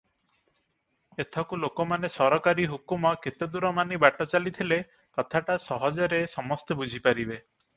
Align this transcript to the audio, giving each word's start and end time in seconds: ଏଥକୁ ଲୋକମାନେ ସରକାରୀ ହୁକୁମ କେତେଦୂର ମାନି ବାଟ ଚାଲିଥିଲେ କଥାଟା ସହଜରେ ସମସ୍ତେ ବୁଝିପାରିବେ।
ଏଥକୁ 1.23 1.59
ଲୋକମାନେ 1.63 2.09
ସରକାରୀ 2.13 2.65
ହୁକୁମ 2.71 3.11
କେତେଦୂର 3.27 3.71
ମାନି 3.81 4.01
ବାଟ 4.05 4.29
ଚାଲିଥିଲେ 4.35 4.81
କଥାଟା 5.21 5.59
ସହଜରେ 5.67 6.23
ସମସ୍ତେ 6.37 6.81
ବୁଝିପାରିବେ। 6.83 7.41